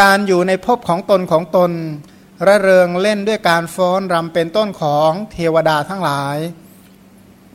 [0.00, 1.70] การอยู่ในภพของตนของตน
[2.46, 6.38] ระเริงเล่นด้วยการฟ้อนรำเป็นต้นของเทวดาทั้งหลาย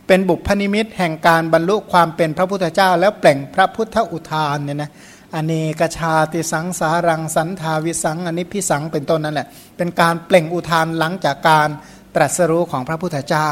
[0.07, 4.91] เป็นบุพนิมิตแห่งการบรรลุความเป็นพระพุทธเจ้า แล้วเปล่งพระพุทธอุทานเนี่ยนะ
[5.35, 9.47] อเนกชาติสังสารังสันธาวิสสังอนิพพิสังเป็นต้นนั่นแหละ
[9.77, 11.69] เป็นการเปล่งอุทานหลังจากการ
[12.15, 13.49] ตรัสรู้ของพระพุทธเจ้า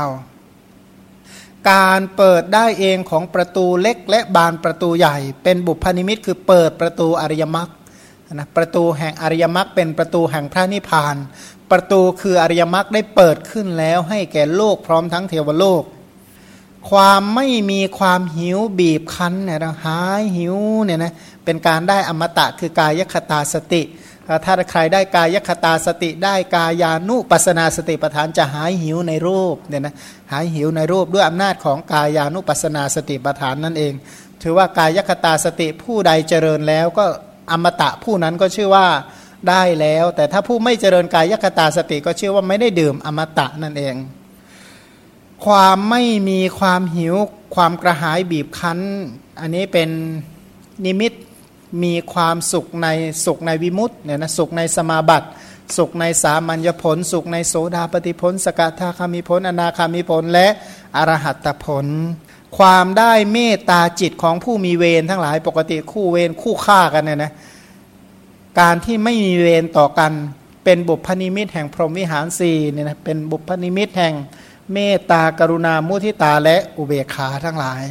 [1.71, 7.69] การเปิดได้เองของประตูเล็กและบานประตูใหญ่ เป็นบุพนิมิตคือเปิดประตูอริยมรรค
[8.33, 11.15] นะประตูแห่งอริยมรรคเป็นประตูแห่งพระนิพพาน
[11.71, 15.83] ประตูคืออริยมรรคได้เปิดขึ้นแล้วให้แก่โลกพร้อมทั้งเทวโลก
[16.89, 20.55] ความไม่มีความหิวบีบคั้นเนี่ยหายหิว
[20.85, 21.13] เนี่ยนะ
[21.45, 23.83] เป็นการได้อมตะคือกายคตาสติ
[24.45, 29.95] ถ้าใครได้กายคตาสติ ได้กายานุปัสนาสติปทานจะหายหิวในรูปเนี่ยนะ
[30.31, 33.93] หายหิวในรูปด้วยอำนาจของกายานุปัสนาสติปทานนั่นเอง
[34.41, 37.05] ถือว่ากายคตาสติผู้ใดเจริญแล้วก็
[37.51, 38.87] อมตะผู้นั้นก็ชื่อว่า
[39.49, 43.95] ได้แล้ว แต่ถ้าผู้ไม่เจริญกายคตาสติก็ชื่อว่าไม่ได้ดื่มอมตะนั่นเอง
[45.45, 47.15] ความไม่มีความหิว
[47.55, 48.79] ความกระหายบีบคั้น
[49.41, 49.89] อันนี้เป็น
[50.85, 51.13] นิมิต
[51.83, 52.87] มีความสุขใน
[53.25, 55.27] สุขในวิมุตต์เนี่ยนะสุขในสมาบัติ
[55.77, 60.47] สุขในสามัญญผล สุขในโสดาปฏิผล สกทาคามิผล อนาคามิผล และ
[60.95, 61.85] อรหัตผล
[62.57, 67.31] ความได้เมตตาจิตของผู้มีเวรทั้งหลายปกติคู่เวรคู่ฆ่ากันเนี่ยนะ
[68.59, 70.11] การที่ไม่มีเวรต่อกัน
[70.63, 74.13] เป็นบุพนิมิตแห่งพรหมวิหารสี่เนี่ยนะเป็นบุพนิมิตแห่ง
[74.73, 77.83] เมตตากรุณามุทิตาและอุเบกขาทั้งหลาย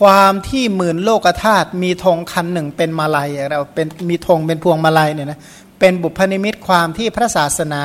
[0.00, 5.40] ความที่หมื่นโลกธาตุมีธงคันหนึ่งเป็นมาลัยเราเป็นมีธงเป็นพวงมาลัยเนี่ยนะ
[5.80, 7.82] เป็นบุพนิมิตความที่พระศาสนา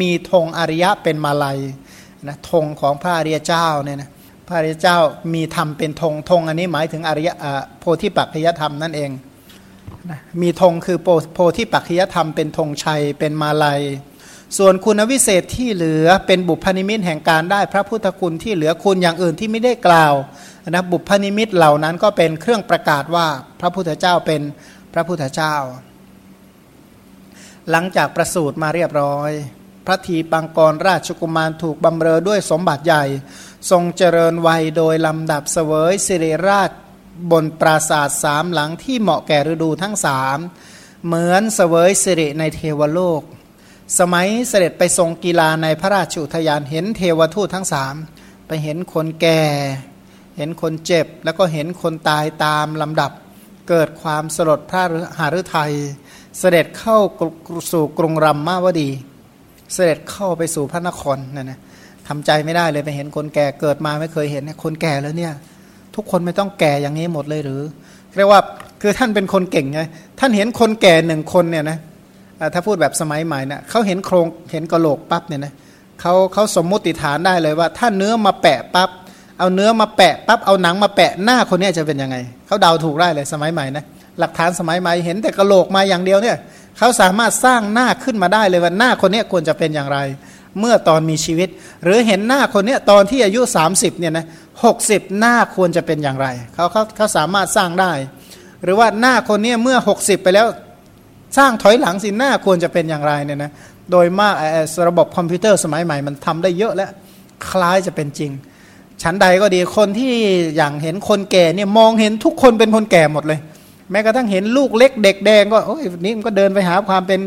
[0.00, 1.58] มีธงอริยะเป็นมาลัย
[2.26, 4.10] นะธงของพระอริยเจ้าเนี่ยนะ
[4.48, 4.98] พระริเจ้า
[5.34, 7.30] มีธรรมเป็นธงธงอันนี้หมายถึงอริย
[7.80, 9.10] โพธิปัจจยธรรมนั่นเอง
[10.10, 10.98] นะมีธงคือ
[11.34, 13.82] โพธิปัจจยธรรมเป็นธงชัยเป็นมาลัย
[14.58, 20.14] ส่วนคุณวิเศษที่เหลือเป็นบุพนิมิตแห่งการได้พระพุทธคุณที่เหลือคุณอย่างอื่นที่ไม่ได้กล่าว
[20.70, 23.26] นะบุพนิมิตเหล่านั้นก็เป็นเครื่องประกาศว่า
[23.60, 24.40] พระพุทธเจ้าเป็น
[24.94, 25.54] พระพุทธเจ้า
[27.70, 29.32] หลังจากประสูติมาเรียบร้อย
[29.86, 33.04] พระทีปังกรราชกุมารถูกบำเรอด้วยสมบัติใหญ่
[33.70, 36.70] ทรงเจริญวัยโดยลำดับเสวยสิริราช
[37.30, 40.38] บนปราศาสตร์สามหลังที่เหมาะแก่ฤดูทั้งสาม
[41.06, 43.22] เหมือนเสวยสิริในเทวโลก
[43.98, 47.94] สมัยเสด็จไปทรงกีฬาในพระราชุทยานเห็นเทวทูตทั้งสาม
[48.46, 49.42] ไปเห็นคนแก่
[50.36, 53.12] เห็นคนเจ็บแล้วก็เห็นคนตายตามลำดับ
[53.68, 54.82] เกิดความสลดพระ
[55.18, 55.72] หฤทัย
[56.38, 56.98] เสด็จเข้า
[57.72, 58.90] สู่กรุงรัมมาวดี
[59.74, 61.60] เสด็จเข้าไปสู่พระนครนั่นนะ
[62.08, 65.32] ทำใจไม่ได้เลยไปเห็นคนแก่เกิดมาไม่เคยเห็นคนแก่แล้วเนี่ย
[65.94, 67.60] ทุกคนไม่ต้องแก่อย่างนี้หมดเลยหรือ
[68.16, 68.40] เรียกว่า
[68.82, 69.80] คือท่านเป็นคนเก่งไง
[70.20, 71.78] ท่านเห็นคนแก่หนึ่งคนเนี่ยนะ
[72.54, 75.52] ถ้าพูดแบบสมัยใหม่นะเขาเห็นโครงเห็นกระโหลกปั๊บเนี่ยนะ
[76.00, 78.90] เขาเขาสมมุติฐานได้เลยว่า ถ้าเนื้อมาแปะปั๊บ
[79.38, 82.16] เอาเนื้อมาแปะปั๊บเอาหนังมาแปะหน้าคนนี้จะเป็นยังไง
[82.46, 83.84] เขาเดาถูกได้เลยสมัยใหม่นะ
[84.20, 86.36] หลักฐานสมัยใหม่เห็นแต่กระโหลกมาอย่างเดียวเนี่ย
[86.78, 89.98] เขาสามารถสร้างหน้าขึ้นมาได้เลยว่าหน้าคนนี้ควรจะเป็นอย่างไร
[90.60, 91.48] เมื่อตอนมีชีวิต
[91.84, 94.26] หรือเห็นหน้าคนนี้ตอนที่อายุ 30เนี่ยนะ
[94.64, 97.92] หกสิบหน้าควรจะเป็นอย่างไรเขาเขาเขาสามารถสร้างได้
[98.62, 100.46] หรือว่าหน้าคนนี้เมื่อ 60 ไปแล้ว
[101.38, 103.50] สร้างถอยหลังสิหน้าควรจะเป็นอย่างไรเนี่ยนะ
[103.90, 104.34] โดยมาก
[104.88, 106.90] ระบบคอมพิวเตอร์สมัยใหม่มันทำได้เยอะแล้ว
[107.50, 108.30] คล้ายจะเป็นจริง
[109.02, 110.12] ชั้นใดก็ดีคนที่
[110.56, 113.40] อย่างเห็นคนแก่เนี่ยมองเห็นทุกคนเป็นคนแก่หมดเลย
[113.90, 117.20] แม้กระทั่งเห็นลูกเล็กเด็กแดงก็โอ้ยนี่มันก็เดินไปหาความเป็น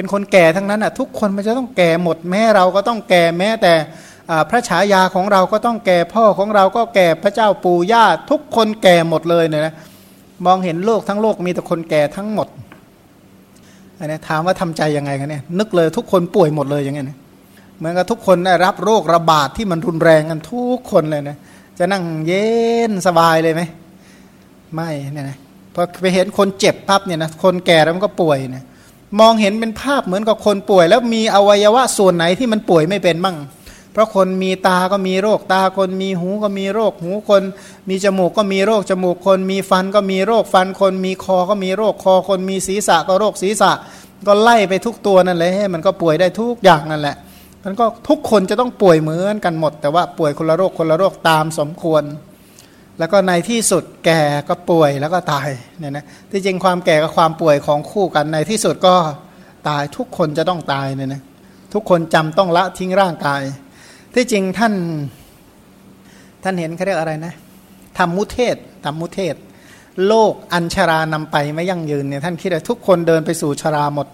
[0.00, 3.74] เป็นคนแก่ทั้งนั้นอะทุกคนมันจะต้องแก่หมดแม้เราก็ต้องแก่แม้แต่
[4.50, 9.74] พระฉายาของเราก็ต้องแก่พ่อของเราก็แก่พระเจ้าปู่ย่าทุกคนแก่หมดเลยเนี่ยนะ
[10.46, 12.48] มองเห็นโลกทั้งโลกมีแต่คนแก่ทั้งหมด
[13.98, 17.06] อันนี้ถามว่าทำใจยังไงกันเนี่ยนึกเลยทุกคนป่วยหมดเลยอย่างเงี้ย
[17.78, 21.36] เหมือนกับทุกคนได้รับโรคระบาดที่มันรุนแรงกันทุกคนเลยนะ
[21.78, 22.46] จะนั่งเย็
[22.90, 23.62] นสบายเลยไหม
[24.74, 25.38] ไม่เนี่ยนะ
[25.74, 28.64] พอไปเห็นคนเจ็บปั๊บเนี่ยนะคนแก่แล้วมันก็ป่วยเนี่ย
[29.18, 33.36] มองเห็นเป็นภาพเหมือนกับคนป่วย แล้วมีอวัยวะส่วนไหนที่มันป่วยไม่เป็นมั่ง
[33.92, 37.42] เพราะคนมีตาก็มีโรคตาคนมีหูก็มีโรคหูคน
[37.88, 43.72] มีจมูกก็มีโรคจมูกคน มีฟันก็มีโรคฟันคนมีคอก็มีโรคคอคนมีศีรษะก็โรคศีรษะ
[44.26, 47.16] ก็ไล่ไปทุกตัวนั่นแหละมันก็ป่วยได้ทุกอย่างนั่นแหละ
[47.64, 52.02] มันก็ทุกคนจะต้องป่วยเหมือนกันหมด แต่ว่าป่วยคนละโรคคนละโรคตามสมควร
[53.00, 55.48] แล้วก็ในที่สุดแก่ก็ป่วยแล้วก็ตาย
[55.78, 58.94] เนี่ยนะที่จริงความแก่กับความป่วยของคู่กันในที่สุดก็
[59.68, 61.22] ตายทุกคนจะต้องตายเนี่ยนะ
[61.74, 63.42] ทุกคนจำต้องละทิ้งร่างกาย
[64.14, 64.74] ที่จริงท่าน
[66.42, 67.34] ท่านเห็นเขาเรียกอะไรนะ
[67.98, 69.34] ทำมุเทศทำมุเทศ
[70.06, 74.06] โลกอัญชารานำไปไม่ยั่งยืนเนี่ยท่านคิดว่าทุกคนเดินไปสู่ชราหมด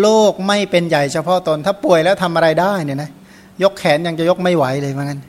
[0.00, 3.10] โลกไม่เป็นใหญ่เฉพาะตนถ้าป่วยแล้วทำอะไรได้เนี่ยนะ
[3.62, 5.20] ยกแขนยังจะยกไม่ไหวเลยเหมือนกัน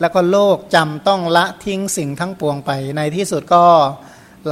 [0.00, 3.64] แล้วก็โลกจำต้องละทิ้งสิ่งทั้งปวงไป ในที่สุดก็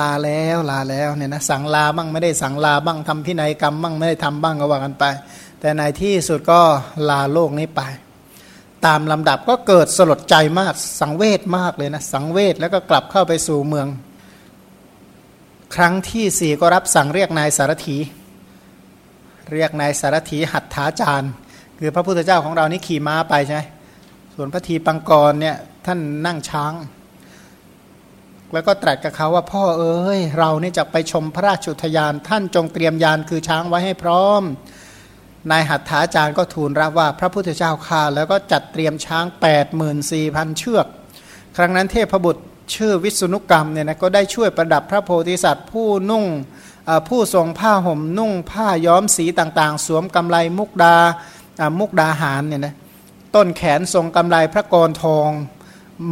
[0.00, 5.04] ลาแล้วลาแล้วเนี่ยนะสั่งลาบ้างไม่ได้สั่งลาบ้างทำพินัยกรรมบ้างไม่ได้ทำบ้างก็ว่ากันไป
[5.60, 6.60] แต่ในที่สุดก็
[7.08, 7.82] ลาโลกนี้ไป
[8.86, 13.86] ตามลำดับก็เกิดสลดใจมากสังเวชมากเลยนะสังเวชแล้วก็กลับเข้าไปสู่เมือง
[15.74, 17.96] ครั้งที่สี่ก็รับสั่งเรียกนายสารถี
[19.52, 21.30] เรียกนายสารถีหัตถาจารย์
[21.78, 23.62] คือพระพุทธเจ้าของเรานี่ขี่ม้าไปใช่ไหม
[24.38, 25.56] ส่วนพระทีปังกรเนี่ย
[25.86, 26.74] ท่านนั่งช้าง
[28.52, 34.42] แล้วก็ตรัสกับเขาว่าพ่อเอ้ย เราเนี่ยจะไปชมพระราชุทยาน ท่านจงเตรียมยานคือช้างไว้ให้พร้อม
[35.50, 39.92] นายหัตถาจารย์ก็ทูลรับว่าพระพุทธเจ้าข่าแล้วก็จัดเตรียมช้าง 8 4 0 0
[40.46, 40.86] 0 เชือก
[41.56, 42.42] ครั้งนั้นเทพบุตร
[42.74, 46.24] ชื่อวิษณุกรรมเนี่ยนะก็ได้ช่วยประดับพระโพธิสัตว์ผู้นุ่ง
[47.08, 50.94] ผู้ทรงผ้าห่มนุ่งผ้าย้อมสีต่างๆ สวมกำไลมุกดา
[51.78, 52.74] มุกดาหารเนี่ยนะ
[53.34, 55.30] ต้นแขนทรงกำไลพระกรทอง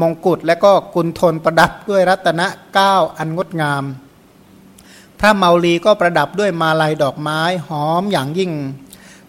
[0.00, 3.84] มงกุฎและก็กุลทนประดับด้วยรัตนะเก้าอันงดงาม
[5.18, 8.52] พระเมาลีก็ประดับด้วยมาลัยดอกไม้หอมอย่างยิ่ง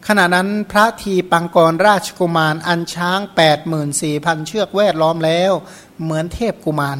[0.07, 3.19] ขณะนั้นพระทีปังกรราชกุมารอันช้าง
[3.83, 5.51] 84,000 เชือกแวดล้อมแล้ว
[6.01, 6.99] เหมือนเทพกุมาร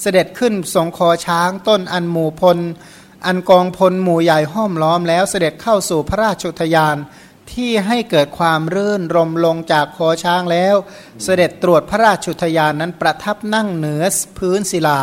[0.00, 2.58] เสด็จขึ้นสงคอช้างต้นอันหมู่พล
[3.26, 6.96] อันกองพลหมู่ใหญ่ห้อมล้อมแล้วเสด็จเข้าสู่พระราชทยาน
[7.52, 10.76] ที่ให้เกิดความรื่นรมลงจากคอช้างแล้ว
[11.22, 14.04] เสด็จตรวจพระราชุทยานนั้นประทับนั่งเหนือ
[14.38, 15.00] พื้นศิลา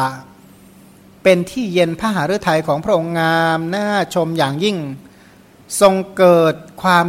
[1.23, 4.77] เป็นที่เย็นพระหฤทัยของพระองค์งามน่าชมอย่างยิ่ง
[5.81, 7.05] ทรงเกิดความ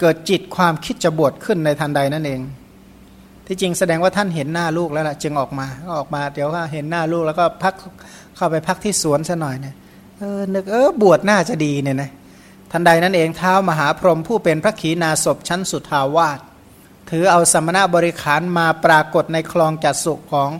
[0.00, 2.40] เกิดจิตความคิดจะบวชขึ้นในทันใดนั่นเอง
[3.46, 7.74] ที่จริงแสดงว่าท่านเห็นหน้าลูกแล้วล่ะจึงออกมาก็ออกมาเดี๋ยวว่าเห็นหน้าลูกแล้วก็พัก
[8.36, 9.74] เข้าไปพักที่สวนซะหน่อยเนี่ย
[10.18, 12.10] เออนึกเออบวชน่าจะดีเนี่ยนะ
[12.76, 16.40] ทันใดนั้นเองเท้ามหาพรหมผู้เป็นพระขีณาสพชั้นสุทาวาส
[17.10, 20.50] ถือเอาสมณะบริขารมาปรากฏในคลองจัดสุขของ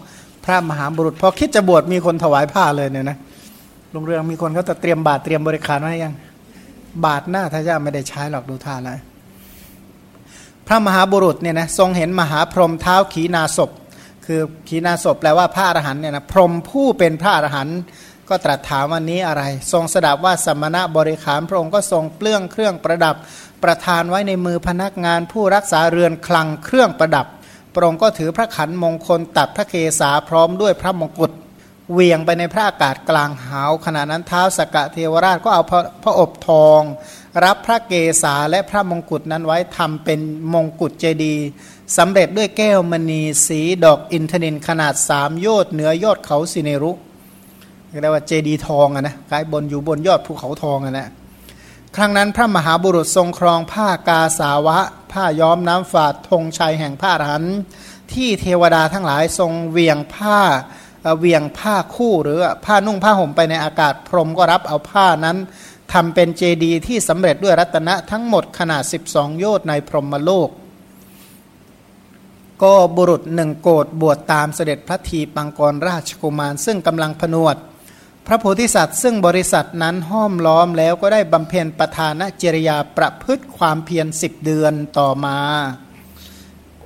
[0.44, 3.18] พระมหาบุรุษพอคิดจะบวชมีคนถวายผ้าเลยเนี่ยนะ
[3.94, 6.14] ลุงเรืองมีคนเขาจะเตรียมบาตรเตรียมบริขารไว้ยัง
[7.04, 8.98] บาตรหน้าท่าจะไม่ได้ใช้หรอกดูท่าแล้ว
[10.66, 13.70] พระมหาบุรุษเนี่ยนะทรงเห็นมหาพรหมเท้าขีณาศพ
[14.26, 17.78] คือขีณาศพแปลว่าพระอรหันเนี่ยนะพรหมผู้เป็นพระอรหันต์
[18.28, 19.42] ก็ตรัสถามวันนี้อะไร
[19.72, 23.16] ทรงสดับว่าสมณะบริขารพระองค์ก็ทรงเปลื้องเครื่องประดับ
[23.64, 27.26] ประทานไว้ในมือพนักงานผู้รักษาเรือนคลังเครื่องประดับ
[27.74, 31.32] พระองค์ก็ถือพระขันมงคลตัดพระเคสาพร้อมด้วยพระมงกุฎ
[31.92, 36.80] เวียงไปในพระอากาศกลางหาวขณะนั้นเท้าสกะเทวราชก็เอาพระพระอบทอง
[37.44, 40.20] รับพระเกศาและพระมงกุฎนั้นไว้ทำเป็น
[40.54, 41.36] มงกุฎเจดี
[41.96, 46.92] สำเร็จด้วยแก้วมณีสีดอกอินทนินขนาดสามโยชน์เหนือยอดเขาสิเนรุ
[48.02, 51.08] เรียกว่าเจดีทองอะนะกายบนอยู่บนยอดภูเขาทองอะนะ
[51.96, 54.78] ครั้งนั้นพระมหาบุรุษทรงครองผ้ากาสาวะ
[55.12, 57.44] ผ้าย้อมน้ำฝาดธงชัยแห่งผ้าหัน
[58.12, 60.38] ที่เทวดาทั้งหลายทรงเวียงผ้า
[61.18, 65.36] เวียงผ้าคู่หรือผ้านุ่งผ้าห่มไปในอากาศพรมก็รับเอาผ้านั้น
[65.92, 70.48] ทำเป็นเจดีที่สำเร็จด้วยรัตนะทั้งหมดขนาด 12 โยชน์ในพรหมโลก
[72.62, 77.56] ก็บุรุษหนึ่งโกรธบวชตามเสด็จพระทีปังกรราชกุมาร ซึ่งกำลังผนวด
[78.26, 85.36] พระโพธิสัตว์ซึ่งบริษัทนั้นห้อมล้อมแล้วก็ได้บำเพ็ญประธานจริยาประพฤติความเพียรสิบเดือนต่อมา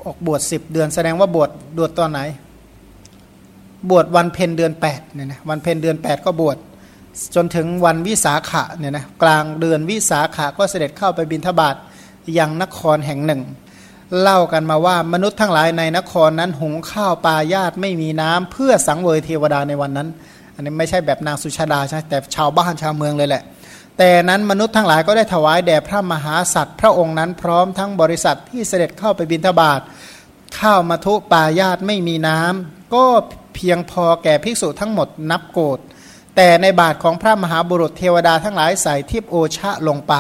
[0.05, 2.21] ออกบวชสิบเดือนแสดงว่าบวชบวชตอนไหน
[3.91, 6.57] บวชวันเพ็ญเดือนแปดเนี่ยนะวันเพ็ญเดือนแปดก็บวช
[7.35, 11.77] จนถึงวันวิสาขะเนี่ยนะกลางเดือนวิสาขะก็เสด็จเข้าไปบิณฑบาต
[12.39, 13.43] ยังนครแห่งหนึ่ง
[14.21, 20.09] เล่ากันมาว่ามนุษย์ทั้งหลายในนครนั้นหุงข้าวปลายาตไม่มีน้ำเพื่อสังเวยเทวดาในวันนั้น
[20.59, 23.43] อันนี้ไม่ใช่แบบนางสุชาดาใช่แต่ชาวบ้านชาวเมืองเลยแหละ
[23.99, 29.81] แต่นั้นมนุษย์ทั้งหลายก็ได้ถวายแด่พระมหาสัตว์ พระองค์นั้นพร้อมทั้งบริษัทที่เสด็จเข้าไปบิณฑบาต
[30.59, 33.05] ข้าวมาทุปายาตไม่มีน้ำก็
[33.55, 35.79] เพียงพอแก่ภิกษุทั้งหมดนับโกด
[36.37, 40.15] แต่ในบาทของพระมหาบุรุษเทวดาทั้งหลายใส่ทิพโอชะลงไป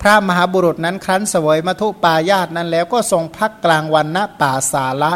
[0.00, 5.14] พระมหาบุรุษนั้นครั้นเสวยมาทุปายาตนั้นแล้วก็ทรงพักกลางวันณป่าสาละ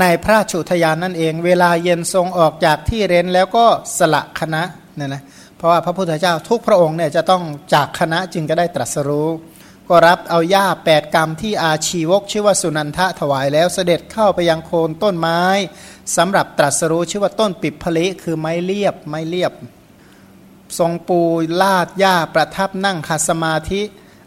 [0.00, 3.66] ในพระชุทยานนั่นเอง เวลาเย็นทรงออกจากที่เร้นแล้วก็
[3.98, 4.62] สละคณะ
[4.96, 5.22] เนี่ยนะ
[5.56, 7.42] เพราะว่าพระพุทธเจ้าทุกพระองค์เนี่ยจะต้อง
[7.74, 9.28] จากคณะจึงจะได้ตรัสรู้
[9.88, 15.42] ก็รับเอาหญ้าแปดกรรมที่อาชีวกชื่อว่าสุนันทะถวายแล้วเสด็จเข้าไปยังโคนต้นไม้
[16.16, 19.52] สำหรับตรัสรู้ชื่อว่าต้นปิดผลิคือไม้เรียบไม้เรียบ
[20.78, 21.20] ทรงปู
[21.62, 23.82] ลาดหญ้าประทับนั่งคัสมาธิ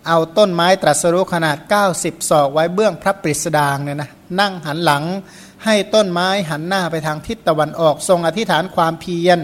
[0.07, 1.57] เอาต้นไม้ตรัสรู้ขนาด
[1.93, 5.03] 90 ศอกไว้เบื้องพระปริสดางเนี่ยนะนั่งหันหลัง
[5.65, 9.39] ให้ต้นไม้หันหน้าไปทางทิศตะวันออก ทรงอธิษฐานความเพียร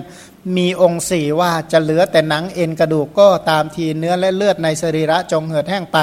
[0.58, 5.98] มีองค์สี่ว่าจะเหลือแต่หนังเอ็นกระดูกก็ตามทีเนื้อและเลือดในสรีระจงเหือดแห้งไป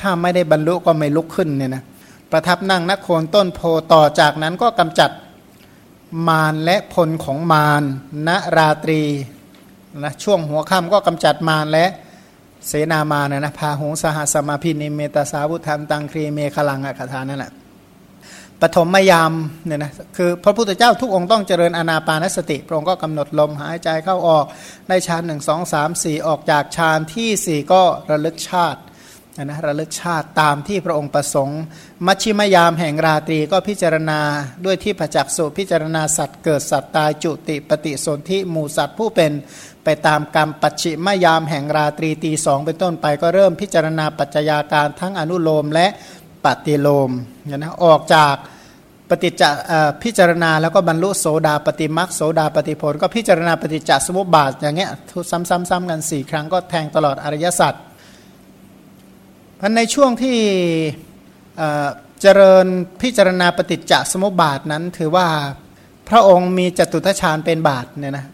[0.00, 1.82] ถ้าไม่ได้บรรลุก็ไม่ลุกขึ้นเนี่ยนะ
[2.32, 3.60] ประทับนั่งนักโคนต้นโพ
[3.92, 5.10] ต่อจากนั้นก็กำจัด
[6.28, 7.82] มารและพลของมาร
[8.28, 9.02] ณราตรี
[10.02, 11.86] นะช่วงหัวค่ำก็กำจัดมารและ
[12.66, 17.52] เสนามานะนะพาหงสหสมาพินิเมตสาวุธันตังครีเมฆลังอะคาถานั่นแหละ
[18.62, 19.32] ปฐมมยาม
[19.66, 24.44] เนี่ยนะคือพระพุทธเจ้าทุกองค์ต้องเจริญอนาปานสติ พระองค์ก็กำหนดลมหายใจเข้าออก
[24.88, 28.80] ในฌานหนึ่งสองสามสี่ออกจากฌานที่สี่ก็ระลึกชาติ
[29.44, 31.60] นะระลึกชาติตามที่พระองค์ประสงค์
[32.06, 34.20] มัชชิมยามแห่งราตรีก็พิจารณา
[34.64, 39.32] ด้วยที่ประจักษ์สุพิจารณาสัตว์เกิดสัตว์ตายจุติปฏิสนธิหมู่สัตว์ผู้เป็น
[39.84, 45.86] ไปตามกรรมปัจฉิมยามแห่งราตรีตีสองเป็นต้นไปก็เริ่มพิจารณาปัจจัยาการทั้งอนุโลมและ
[46.44, 47.10] ปฏิโลม
[47.56, 48.34] นะออกจาก
[49.08, 49.42] ปฏิจจ
[50.02, 54.90] พิจารณาแล้วก็บรรลุโสดาปฏิมักโสดาปฏิผล ก็พิจารณาปฏิจจสมุปบาทอย่างเงี้ย
[55.30, 57.74] ซ้ำๆๆกันสี่ครั้งก็แทงตลอดอริยสัจ
[59.60, 60.36] พันในช่วงที่
[62.20, 62.66] เจริญ
[63.02, 65.28] พิจารณาปฏิจจสมุปบาทนั้น ถือว่า
[66.08, 68.26] พระองค์มีจตุทัชฌานเป็นบาทเนี่ยนะ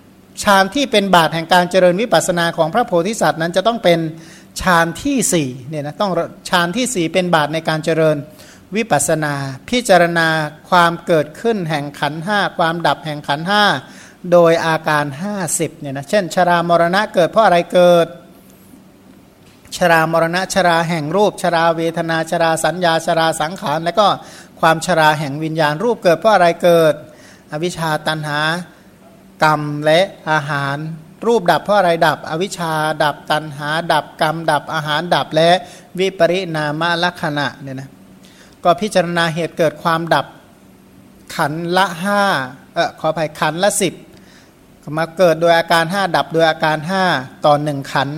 [0.42, 3.98] ฌานที่เป็นบาทแห่งการเจริญวิปัสสนาของพระโพธิสัตว์นั้นจะต้องเป็น
[4.60, 6.12] ฌานที่สี่เนี่ยนะต้อง
[6.48, 8.16] ฌานที่สี่เป็นบาทในการเจริญ
[8.76, 9.34] วิปัสนา
[9.68, 10.28] พิจารณา
[10.70, 13.64] ความเกิดขึ้นแห่งขันห้าความดับแห่งขันห้า
[14.32, 15.04] โดยอาการ
[15.42, 18.06] 50เนี่ยนะเช่น ชรามรณะเกิดเพราะอะไรเกิด
[19.76, 24.08] ชรามรณะชราแห่งรูป ชราเวทนาชราสัญญาชราสังขาร และก็
[24.60, 26.94] ความชราแห่งวิญญาณรูปเกิดเพราะอะไรเกิด
[27.52, 28.40] อวิชชาตันหา
[29.44, 30.76] กรรมและอาหาร
[31.26, 32.72] รูปดับเพราะอะไรดับ อวิชชา
[33.04, 35.50] ดับตันหา ดับกรรม ดับอาหารดับและ
[35.98, 37.90] วิปริณามลักษณะเนี่ยนะ
[38.64, 40.26] ก็พิจารณาเหตุเกิดความดับ
[41.36, 42.22] ขันละห้า
[42.74, 43.94] เออขออภัยขันละสิบ
[44.98, 47.04] มาเกิดโดยอาการห้าดับโดยอาการห้า
[47.44, 48.08] ต่อหนึ่งขัน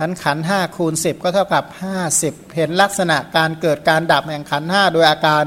[0.00, 5.44] นั้นขันห้าคูณสิบก็เท่ากับห้าสิบเห็นลักษณะการเกิดการดับแห่งขันห้าโดยอาการ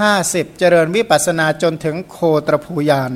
[0.00, 3.12] ห้าสิบเจริญวิปัสนาจนถึงโคตรภูยาน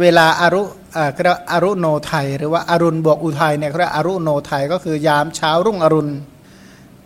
[0.00, 0.62] เวลาอารุ
[0.96, 6.12] อ่าเรียกอารุโนไทย หรือว่าอารุณบวกอุทัยเนี่ยเขาเรียกอารุโนไทยก็คือยามเช้ารุ่งอรุณ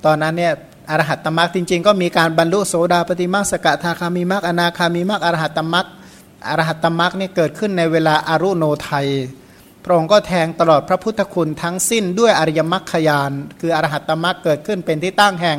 [0.05, 0.53] ตอนนั้นเนี่ย
[0.91, 5.87] อรหัตตมรักจริง ๆ ก็มีการบรรลุโสดาปฏิมาสกทาคามีมรรคอนาคามีมรรคอรหัตตมรัก
[6.49, 9.07] อรหัตตมรักนี่เกิดขึ้นในเวลาอารุโนไทย
[9.85, 15.59] พระองค์ก็แทงตลอดพระพุทธคุณทั้งสิ้นด้วยอริยมรรคยาน คืออรหัตตมรักเกิดขึ้นเป็นที่ตั้งแห่ง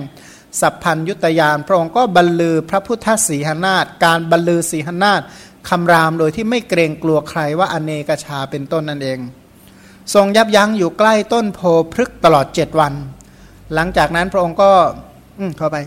[0.61, 5.21] สัพพัญยุตยานพระองค์ก็บรรลือพระพุทธสีหนาฏการบรรลือสีหนาฏ
[5.69, 9.19] คำรามโดยที่ไม่เกรงกลัวใครว่าอเนกชาเป็นต้นนั่นเอง
[10.13, 11.59] ทรงยับยั้งอยู่ใกล้ต้นโพ
[11.93, 12.93] พฤกตลอดเจ็ดวัน
[13.73, 14.71] หลังจากนั้นพระองค์ก็
[15.57, 15.77] เข้าไป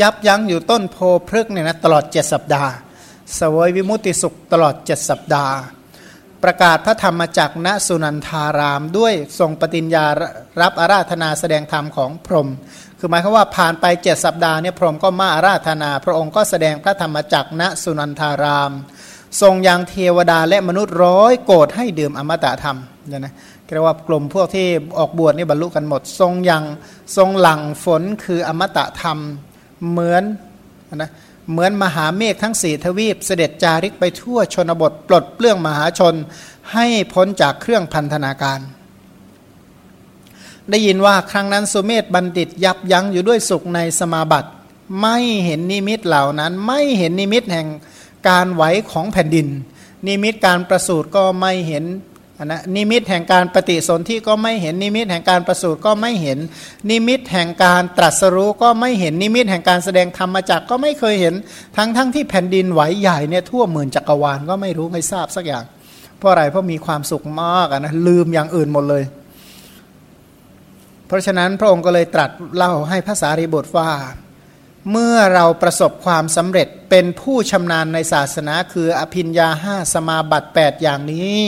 [0.00, 0.96] ยับยั้งอยู่ต้นโพ
[1.28, 2.70] พฤกเนี่ยนะตลอดเจ็ดสัปดาห์
[3.38, 5.54] สวยวิมุติสุขตลอดเจ็ดสัปดาห์
[6.44, 10.06] ประกาศพระธรรมจักณสุนันทาราม ด้วยทรงปฏิญญา
[10.62, 12.48] รับอาราธนาแสดงธรรมของพรหม
[12.98, 18.72] คือหมายความว่าผ่านไปเจ็ดสัปดาห์เนี่ยพรหมก็มาอาราธนา พระองค์ก็แสดงพระธรรมจักณสุนันทาราม
[19.40, 22.78] ทรงยังเทวดาและมนุษย์ร้อยโกรธให้ดื่มอมตะธรรม
[23.08, 23.34] เนี่ยนะ
[23.72, 24.66] เรียกว่ากลุ่มพวกที่
[24.98, 26.64] ออกบวชนี่บรรลุกันหมด ทรงยัง
[27.16, 29.18] ทรงหลังฝนคืออมตะธรรม
[29.88, 30.24] เหมือน
[30.94, 31.10] นะ
[31.50, 36.14] เหมือนมหาเมฆทั้งสี่ทวีปเสด็จจาริกไปทั่วชนบท ปลดเปลื้องมหาชน
[36.72, 38.60] ให้พ้นจากเครื่องพันธนาการ
[40.70, 44.50] ได้ยินว่าครั้งนั้นสุเมธบัณฑิตยับยั้งอยู่ด้วยสุขในสมาบัติ
[45.00, 47.68] ไม่เห็นนิมิตเหล่านั้น ไม่เห็นนิมิตแห่ง
[48.28, 49.48] การไหวของแผ่นดิน
[50.06, 51.84] นิมิตการประสูติก็ไม่เห็น
[52.44, 56.38] นะนิมิตแห่งการปฏิสนธิก็ไม่เห็นนิมิตแห่งการประสูติก็ไม่เห็น
[56.90, 61.34] นิมิตแห่งการตรัสรู้ก็ไม่เห็นนิมิตแห่งการแสดงธรรมจักก็ไม่เคยเห็น
[61.76, 65.64] ทั้งทั้งที่แผ่นดินไหวใหญ่เนี่ยทั่วหมื่นจักรวาลก็ไม่รู้ไม่ทราบสักอย่าง
[66.18, 69.04] เพราะอะไรเพราะมีความสุขมากนะลืมอย่างอื่นหมดเลย
[71.06, 73.90] เพราะฉะนั้นพระองค์ก็เลยตรัสเล่าให้ภาษารีบทว่า
[74.92, 81.40] เมื่อเราประสบความสำเร็จเป็นผู้ชำนาญในศาสนาคืออภินยาห้าสมาบัติ8อย่างนี้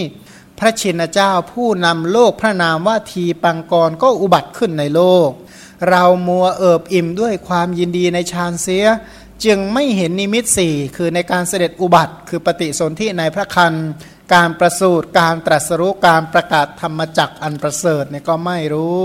[0.59, 5.31] พระชินเจ้าผู้นำโลกพระนามว่าทีปังกรก็อุบัติขึ้นในโลก
[5.89, 8.87] เรามัวเอิบอิ่มด้วยความยินดีในฌานเสีย
[9.45, 13.75] จึงไม่เห็นนิมิตสี่คือในการเสด็จอุบัติ คือปฏิสนธิในพระครรภ์
[14.35, 18.99] การประสูติการตรัสรู้การประกาศธรรมจักรอันประเสริฐเนี่ยก็ไม่รู้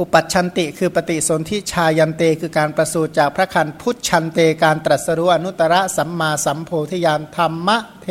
[0.00, 8.06] อุปปัชชันเตคือปฏิสนธิชายันเต คือการประสูติจากพระครรภ์พุชฌันเตการตรัสรู้อนุตตรสัมมาสัมโพธิญาณธัมมะเท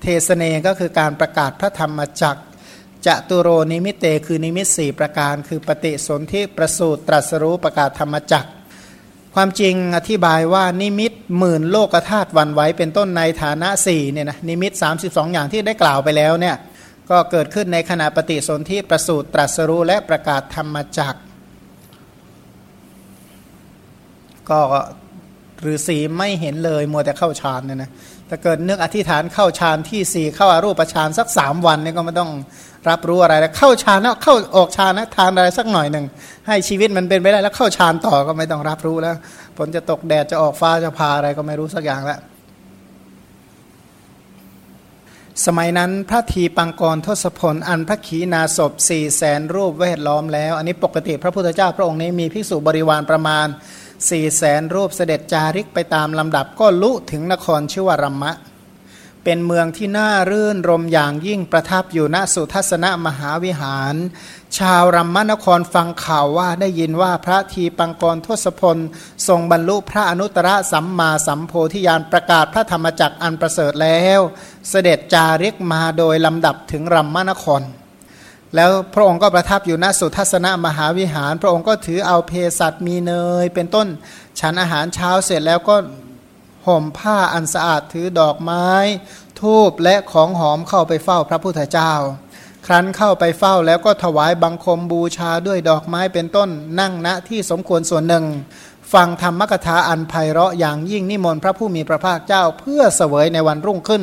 [0.00, 2.36] เทสเนก็คือการประกาศพระธรรมจักร
[3.06, 8.46] จตุโรนิมิเต คือนิมิตสี่ประการ คือปฏิสนธิประสูติตรัสรู้ประกาศธรรมจัก
[9.34, 16.56] ความจริงอธิบายว่านิมิตหมื่นโลกธาตุวันไหวเป็นต้นในฐานะสี่เนี่ยนะนิมิต 32 อย่างที่ได้กล่าวไปแล้วเนี่ย
[17.10, 21.14] ก็เกิดขึ้นในขณะปฏิสนธิประสูติตรัสรู้และประกาศธรรมจัก
[24.50, 24.60] ก็
[25.72, 27.90] ฤาษีไม่เห็นเลยมัวแต่เข้าฌานเนี่ยนะ
[28.28, 32.30] ถ้าเกิดนึกอธิษฐานเข้าฌานที่สี่เข้าอารูปฌานสักสามวันเนี่ยก็ไม่ต้อง
[32.88, 36.06] รับรู้อะไรแล้วเข้าฌานแล้วเข้าออกฌานนะทานอะไรสักหน่อยหนึ่ง
[36.46, 39.14] ให้ชีวิตมันเป็นไปได้แล้วเข้าฌานต่อก็ไม่ต้องรับรู้แล้ว
[39.56, 42.18] ฝนจะตกแดดจะออกฟ้าจะพาอะไรก็ไม่รู้สักอย่างแล้ว
[45.42, 53.46] สมัยนั้นพระทีปังกรทศพลอันพระขีนาศพสี่แสนรูปเวทล้อมแล้ว อันนี้ปกติพระพุทธเจ้าพระองค์นี้มีภิกษุบริวารประมาณ
[54.10, 58.32] สี่แสนรูปเสด็จจาริกไปตามลำดับก็ลุถึงนครชื่อว่ารัมมะ
[59.24, 63.94] เป็นเมืองที่น่ารื่นรมอย่างยิ่งประทับอยู่ณสุทัศนมหาวิหาร
[64.58, 68.78] ชาวรัมมนครฟังข่าวว่าได้ยินว่าพระทีปังกรทศพล
[69.28, 74.20] ทรงบรรลุพระอนุตตรสัมมาสัมโพธิญาณประกาศพระธรรมจักรอันประเสริฐแล้ว
[74.70, 77.62] เสด็จจาริกมาโดยลำดับถึงรัมมนคร
[78.54, 83.12] แล้วพระองค์ก็ประทับอยู่ณสุทัศนมหาวิหาร พระองค์ก็ถือเอาเพสัตมีเน
[83.42, 83.88] ย เป็นต้น
[84.40, 85.76] ฉันอาหารเช้าเสร็จแล้วก็
[86.66, 88.68] ห่มผ้าอันสะอาดถือดอกไม้
[89.40, 91.92] ทูบและของหอมเข้าไปเฝ้าพระพุทธเจ้า
[92.66, 96.48] ครั้นเข้าไปเฝ้าแล้วก็ถวายบังคมบูชาด้วยดอกไม้เป็นต้น
[96.80, 98.24] นั่งณที่สมควรส่วนหนึ่ง
[98.92, 104.02] ฟังธรรมกถาอันไพเราะอย่างยิ่งนิมนต์พระผู้มีพระภาคเจ้าเพื่อเสวยในวันรุ่งขึ้น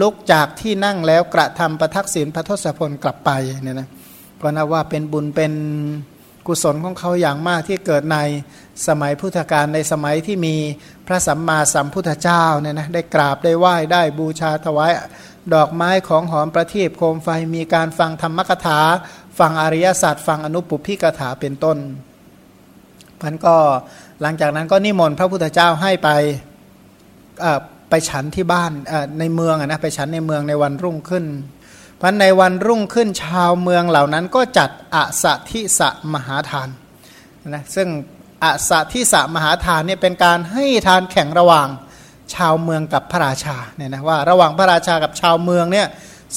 [0.00, 3.30] ลุกจากที่นั่งแล้วกระทำประทักษิณพระทศพลกลับไป
[3.62, 3.88] เนี่ยนะ
[4.40, 5.52] ก็นับว่าเป็นบุญเป็น
[6.48, 8.18] กุศลของเขาอย่างมากที่เกิดใน
[8.88, 10.56] สมัยพุทธกาลในสมัยที่มี
[11.06, 14.92] พระสัมมาสัมพุทธเจ้าเนี่ยนะได้กราบได้ไหว้ได้บูชาถวาย
[15.54, 18.80] ดอกไม้ของหอมประทีปโคมไฟมีการฟังธรรมกถา
[19.38, 21.78] ฟังอริยศาสัจฟังอนุปุพิกถาเป็นต้น
[23.20, 23.56] พันก็
[24.22, 26.08] หลังจากนั้นก็นิมนต์พระพุทธเจ้าให้ไป
[27.90, 28.72] ไปฉันที่บ้าน
[29.18, 31.24] ในเมืองนะไปฉันในเมืองในวันรุ่งขึ้น
[32.00, 36.68] พันในวันรุ่งขึ้นชาวเมืองเหล่านั้นก็จัดอสัทิสะมหาทาน
[37.48, 37.88] นะซึ่ง
[38.44, 41.68] อสัทิสะมหาทานเนี่ยเป็นการให้ทานแข่งระหว่าง
[42.34, 45.86] ชาวเมืองกับพระราชาเนี่ยนะว่าระหว่างพระราชากับชาวเมืองเนี่ย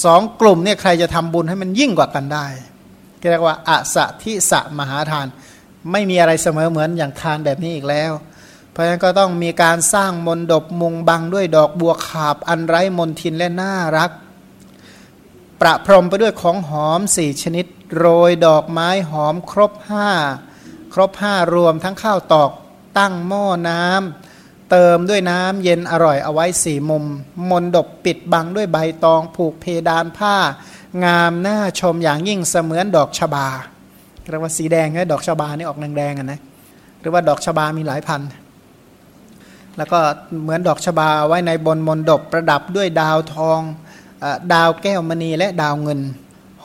[0.03, 2.45] สองกลุ่มเนี่ยใครจะทำบุญให้มันยิ่งกว่ากันได้
[3.31, 5.27] เรียกว่าอสัทิสะมหาทาน
[5.91, 8.11] ไม่มีอะไรเสมอเหมือนอย่างทานแบบนี้อีกแล้ว
[8.71, 14.11] เพราะฉะนั้นก็ต้องมีการสร้างมนดบมุงบังด้วยดอกบัวขาบอันไร้มนทินและน่ารัก
[15.61, 17.65] ประพรมไปด้วยของหอมสี่ชนิด
[17.97, 20.09] โรยดอกไม้หอมครบห้า
[20.93, 22.51] ครบห้ารวมทั้งข้าวตอก
[22.97, 27.03] ตั้งหม้อน้ำเติมด้วยน้ำเย็นอร่อยเอาไว้สี่มุม
[27.49, 30.35] มนดบปิดบังด้วยใบตองผูกเพดานผ้า
[31.05, 33.47] งามน่าชมอย่างยิ่งเสมือนดอกชบา
[34.29, 36.39] เรียกว่าสีแดงนะดอกชบานี่ออกแดงๆกันนะ
[36.99, 38.21] หรือว่าดอกชบามีหลายพัน
[39.77, 39.99] แล้วก็
[40.43, 43.61] เหมือนดอกชบาไว้ในบนมนดบประดับด้วยดาวทอง
[44.53, 45.99] ดาวแก้วมณีและดาวเงิน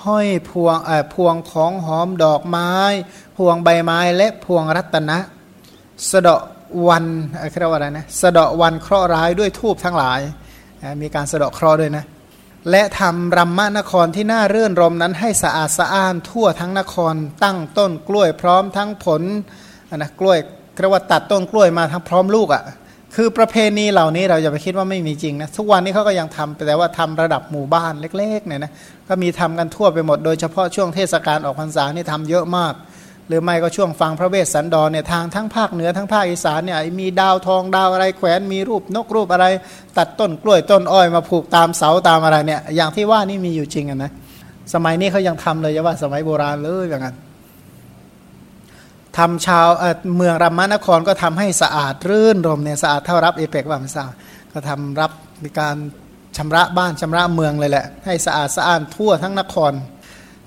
[0.05, 0.79] ห้อยพวง
[1.14, 2.73] พวงของหอมดอกไม้
[3.37, 5.19] พวงใบไม้และพวงรัตนะ
[6.11, 6.42] สะเดาะ
[6.88, 7.05] วัน
[7.59, 10.21] เรียกว่าอะไรนะสะเดาะวันเคราะห์ร้ายด้วยทูบทั้งหลาย
[11.03, 12.05] มีการสะเดาะเคราะห์ด้วยนะ
[12.71, 17.14] และทำรัมมะนครที่น่าเรื่นรมนั้นให้สะอาดสะอ้านทั่วทั้งนคร
[17.45, 19.23] ตั้งต้นกล้วยพร้อมทั้งผล
[19.97, 20.38] นะกล้วย
[20.81, 22.62] เรียกว่าตัดต้นกล้วยมาทั้งพร้อมลูกอะ่ะ
[23.16, 28.72] คือประเพณีเหล่านี้เราจะไปคิดว่าไม่มีจริงนะทุกวันนี้เขาก็ยังทำแต่ว่าทำระดับหมู่บ้านเล็กๆเนี่ยนะ
[29.09, 32.74] ก็มีทำกันทั่วไปหมดโดยเฉพาะช่วงเทศกาลออกพรรษานี่ทำเยอะมาก
[33.29, 39.46] หรือไม่ก็ช่วงฟังพระเวสสันดรเนี่ยทางทั้งภาคเหนือทั้งภาคอีสานเนี่ยมีดาวทองดาวอะไรแขวนมีรูปนกรูปอะไร
[39.98, 44.11] ตัดต้นกล้วยต้นอ้อยมาผูกตามเสาตามอะไรเนี่ยอย่างที่ว่านี่มีอยู่จริงนะ
[44.74, 47.16] สมัยนี้เขายังทำเลยจะว่าสมัยโบราณเลยอย่างนั้น
[49.18, 49.68] ทำชาว
[50.16, 54.11] เมืองรัมมานครก็ทำให้สะอาดรื่นรมเนี่ยสะอาดเท่ารับเอเปกว่าไม่ทราบ
[54.52, 55.11] ก็ทำรับ
[55.44, 55.76] มีการ
[56.37, 59.72] ชำระบ้านชำระเมืองเลยแหละ ให้สะอาดสะอ้านทั่วทั้งนคร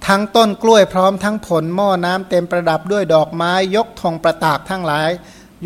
[0.07, 5.09] ทั้งต้นกล้วยพร้อมทั้งผลหม้อน้ำเต็มประดับด้วยดอกไม้ยกธงประตากทั้งหลาย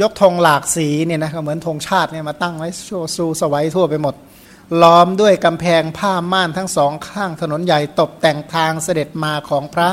[0.01, 4.15] ยกธงหลากสีเนี่ยนะเหมือนธงชาติเนี่ยมาตั้งไว้โชว์ซูสวัยทั่วไปหมด
[4.81, 9.89] ล้อมด้วยกำแพงผ้าม่านทั้งสองข้างถนนใหญ่ตกแต่งทางเสด็จมาของพระ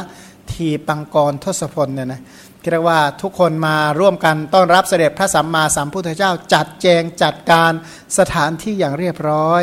[0.52, 2.20] ทีปังกรทศพลเนี่ยนะ
[2.68, 7.72] เรียกว่าทุกคนมาร่วมกันต้อนรับเสด็จพระสัมมาสัมพุทธเจ้า จัดแจงจัดการ
[8.18, 9.62] สถานที่อย่างเรียบร้อย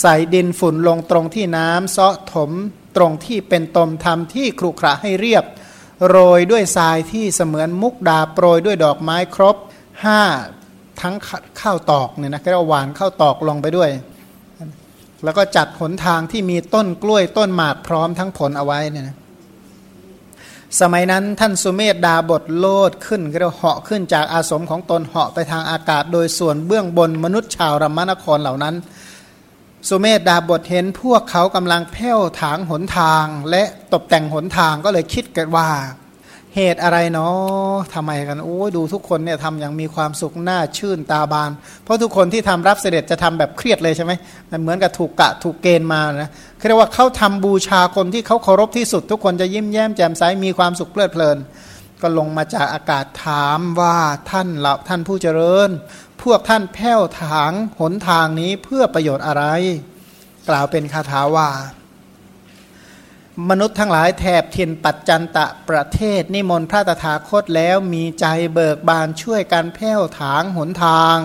[0.00, 2.50] ใส่ดินฝุ่นลงตรงที่น้ำเซาะถม
[2.96, 5.44] ตรงที่เป็นตมทำที่ครุขระให้เรียบ
[6.08, 9.56] โรยด้วยทรายที่เสมือนมุกดาโปรยด้วยดอกไม้ครบ
[10.04, 10.20] ห้า
[11.00, 11.14] ทั้ง
[11.60, 13.90] ข้าวตอกเนี่ยนะก็หวานข้าวตอกลงไปด้วย
[15.24, 19.16] แล้วก็จัดหนทางที่มีต้นกล้วยต้นหมากพร้อมทั้งผลเอาไว้เนี่ยนะ
[20.80, 28.74] สมัยนั้นท่านสุเมธดาบทโลดขึ้นเรียกเหาะขึ้นจากอาสมของตนเหาะไปทางอากาศ โดยส่วนเบื้องบนมนุษย์ชาวรัมมนครเหล่านั้น
[29.88, 35.68] สุเมธดาบทเห็นพวกเขากำลังแผ่วถางหนทาง และตกแต่งหนทางก็เลยคิดกันว่า
[36.56, 41.50] เหตุอะไรเนาะทำไมกันโอ้ดูทุกคนเนี่ยทำอย่างมีความสุขหน้าชื่นตาบาน
[41.84, 44.12] เพราะทุกคนที่ทำรับเสด็จจะทำแบบเครียดเลยใช่ไหม
[44.50, 46.30] มันเหมือนกับถูกกะถูกเกณฑ์มานะ
[46.66, 51.38] เรียกว่าเขาทำบูชาคนที่เขาเคารพที่สุด ทุกคนจะยิ้มแย้มแจ่มใสมีความสุขเพลิดเพลิน
[52.02, 53.96] ก็ลงมาจากอากาศถามว่า
[54.30, 55.70] ท่านเหล่าท่านผู้เจริญ
[56.22, 59.44] พวกท่านแผ้วถางหนทางนี้เพื่อประโยชน์อะไร
[60.48, 61.48] กล่าวเป็นคาถาว่า
[63.50, 71.16] มนุษย์ทั้งหลายแถบถิ่นปัจจันตะประเทศ นิมนต์พระตถาคตแล้วมีใจเบิกบานช่วยกันแผ้วถางหนทาง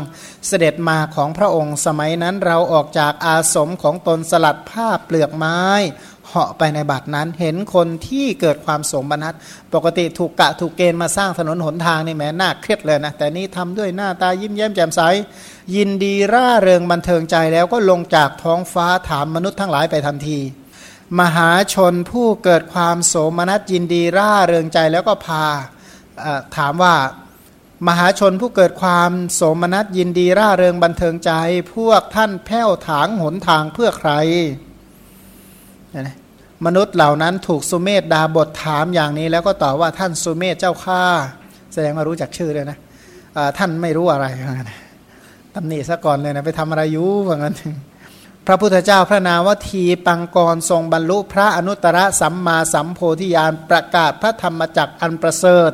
[0.47, 5.61] เสด็จมาของพระองค์สมัยนั้นเราออกจากอาสมของตนสลัดผ้าเปลือกไม้
[6.27, 9.37] เหาะไปในบัดนั้นเห็นคนที่เกิดความสมบัติ
[9.73, 15.01] ปกติถูกกะถูกเกณฑ์มาสร้างถนนหนทางนี่แหมน่าเครียดเลยนะ แต่นี่ทำด้วยหน้าตายิ้มแย้มแจ่มใส
[15.75, 20.39] ยินดีร่าเริงบันเทิงใจแล้วก็ลงจากท้องฟ้าถามมนุษย์ทั้งหลายไปทันที
[21.17, 25.45] มหาชนผู้เกิดความโสมนัสยินดีร่าเริงใจแล้วก็พา
[26.57, 26.95] ถามว่า
[27.87, 31.31] มหาชนผู้เกิดความโสมนัสยินดีร่าเริงบันเทิงใจ
[31.75, 34.11] พวกท่านแผ้วถางหนทางเพื่อใคร
[36.65, 41.03] มนุษย์เหล่านั้นถูกสุเมธดาบทถามอย่างนี้ แล้วก็ตอบว่าท่านสุเมธเจ้าข้า
[41.73, 42.77] แสดงว่ารู้จักชื่อเลยนะ
[43.57, 44.25] ท่านไม่รู้อะไร
[45.55, 47.55] ตำหนิซะก่อนเลยนะไปทำอะไรอยู่ว่างั้น
[48.47, 55.71] พระพุทธเจ้าพระนามวทีปังกรทรงบรรลุพระอนุตตรสัมมาสัมโพธิญาณประกาศพระธรรมจักรอันประเสริฐ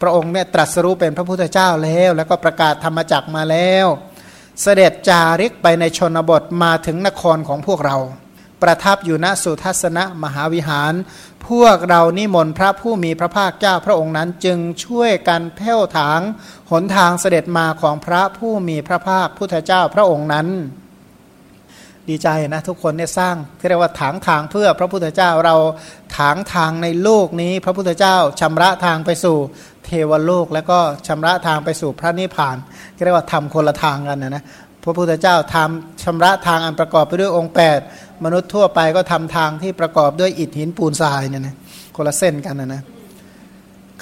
[0.00, 3.86] พระองค์เนี่ยตรัสรู้เป็นพระพุทธเจ้าแล้ว แล้วก็ประกาศธรรมจักรมาแล้ว
[4.62, 7.96] เสด็จจาริกไปในชนบทมาถึงนครของพวกเรา
[8.62, 10.92] ประทับอยู่ณสุทัศนะมหาวิหาร
[11.48, 16.20] พวกเรานิมนต์พระผู้มีพระภาคเจ้าพระองค์นั้นจึงช่วยกันแผ้วถาง
[16.70, 20.48] หนทางเสด็จมาของพระผู้มีพระภาคพุทธเจ้าพระองค์นั้น
[22.08, 23.34] ดีใจนะทุกคนเนี่ยสร้าง
[23.68, 25.56] เรียกว่าถางทางเพื่อพระพุทธเจ้าเรา
[26.18, 29.36] ถางทางในโลกนี้ พระพุทธเจ้าชำระทางไปสู่
[29.84, 32.56] เทวโลก แล้วก็ชำระทางไปสู่พระนิพพาน
[33.04, 34.44] เรียกว่าทำคนละทางกันนะนะ
[34.84, 37.54] พระพุทธเจ้าทำชำระทางอันประกอบไปด้วยองค์
[37.86, 41.56] 8 มนุษย์ทั่วไปก็ทำทางที่ประกอบด้วยอิฐหินปูนทรายเนี่ยนะ
[41.96, 42.82] คนละเส้นกันนะนะ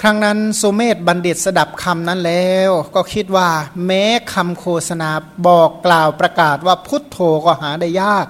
[0.01, 3.49] ครั้งนั้นสุเมธบัณฑิตสดับคำนั้นแล้ว ก็คิดว่า
[3.85, 4.03] แม้
[4.33, 5.09] คำโฆษณา
[5.47, 8.27] บอกกล่าวประกาศว่าพุทโธก็หาได้ยาก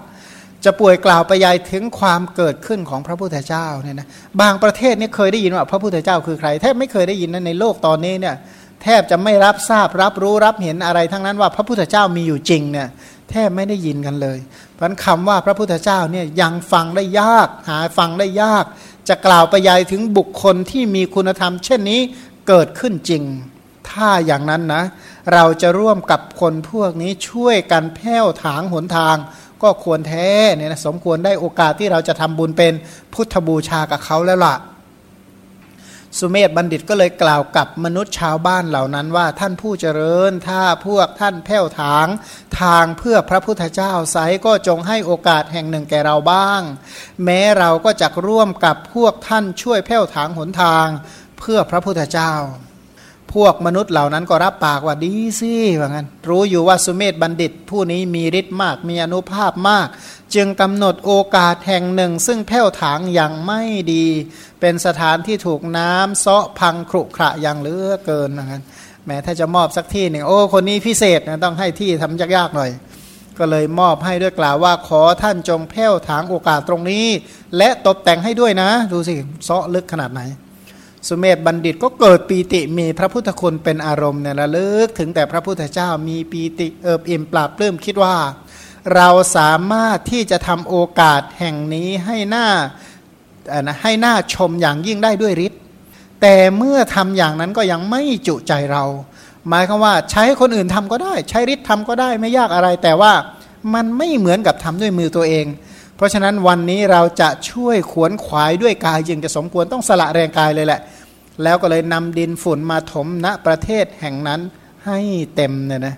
[0.65, 4.07] จะป่วยกล่าวไปยายถึงความเกิดขึ้นของพระพุทธเจ้าเนี่ยนะ
[4.41, 8.35] บางประเทศนี่เคยได้ยินว่าพระพุทธเจ้าคือใคร แทบไม่เคยได้ยินนะในโลกตอนนี้เนี่ย
[8.83, 12.87] แทบจะไม่รับทราบรับรู้รับเห็นอะไร ทั้งนั้นว่าพระพุทธเจ้ามีอยู่จริงเนี่ย
[13.29, 14.37] แทบไม่ได้ยินกันเลย
[14.75, 18.65] เพราะคำว่าพระพุทธเจ้าเนี่ยยังฟังได้ยาก หาฟังได้ยาก
[19.09, 22.01] จะกล่าวไปยายถึงบุคคลที่มีคุณธรรม เช่นนี้
[22.47, 23.23] เกิดขึ้นจริง
[23.89, 24.83] ถ้าอย่างนั้นนะ
[25.33, 29.15] เราจะร่วมกับคนพวกนี้ช่วยกันแผ้วถางหนทาง
[29.63, 32.73] ก็ควรแท้เนี่ยนะสมควรได้โอกาสที่เราจะทำบุญเป็น
[33.13, 34.55] พุทธบูชากับเขาแล้วล่ะ
[36.19, 42.07] สุเมธบัณฑิตก็เลยกล่าวกับมนุษย์ชาวบ้านเหล่านั้นว่าท่านผู้เจริญถ้าพวกท่านแผ้วถาง
[42.61, 46.61] ทางเพื่อพระพุทธเจ้าไซก็จงให้โอกาสแห่งหนึ่งแก่เราบ้าง
[47.23, 50.87] แม้เราก็จะร่วมกับพวกท่านช่วยแผ้วถางหนทาง
[51.39, 52.33] เพื่อพระพุทธเจ้า
[53.33, 59.87] พวกมนุษย์เหล่านั้นก็รับปากว่าดีสิว่างั้น รู้อยู่ว่าสุเมธบัณฑิตผู้นี้มีฤทธิ์มากมีอนุภาพมาก
[60.35, 63.61] จึงกำหนดโอกาสแห่งหนึ่ง ซึ่งแผ้วถางอย่างไม่
[63.93, 64.05] ดี
[64.61, 68.63] เป็นสถานที่ถูกน้ำเซาะพังครุขระอย่างเหลือเกินว่างั้น
[69.05, 72.71] แม้ถ้าจะมอบสักที่หนึ่งโอ้คนนี้พิเศษนะต้องให้ที่ทำยากๆหน่อย
[73.37, 77.05] ก็เลยมอบให้ด้วยกล่าวว่าขอท่านจงแผ้วถางโอกาสตรงนี้
[77.57, 80.21] และตกแต่งให้ด้วยนะ ดูสิเซาะลึกขนาดไหน
[81.07, 88.15] สุเมธบัณฑิตก็เกิดปีติมีพระพุทธคุณเป็นอารมณ์เนี่ยระลึกถึงแต่พระพุทธเจ้ามีปีติเอิบอิ่มปราบปลื้มคิดว่า
[88.95, 92.47] เราสามารถที่จะทำโอกาสแห่งนี้ให้หน้า
[93.81, 95.59] ให้หน้าชมอย่างยิ่งได้ด้วยฤทธิ์
[96.21, 98.83] แต่เมื่อทำอย่างนั้นก็ยังไม่จุใจเรา
[99.47, 103.13] หมายคือว่าใช้คนอื่นทำก็ได้ ใช้ฤทธิ์ทำก็ได้ไม่ยากอะไร แต่ว่า
[103.73, 105.45] มันไม่เหมือนกับทำด้วยมือตัวเอง
[105.95, 110.81] เพราะฉะนั้นวันนี้เราจะช่วยขวนขวายด้วยกายจึงจะสมควรต้องสละแรงกายเลยแหละ
[111.43, 114.41] แล้วก็เลยนำดินฝุ่นมาถมณประเทศแห่งนั้น
[114.85, 114.99] ให้
[115.35, 115.95] เต็มเนี่ยนะ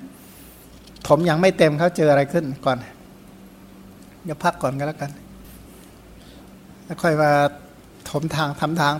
[1.07, 2.77] ถมยังไม่เต็มเขาเจออะไรขึ้นก่อน
[4.23, 5.11] เดี๋ยวพักก่อนก็แล้วกัน
[6.85, 7.31] แล้วค่อยมา
[8.09, 8.93] ถมทางทำทาง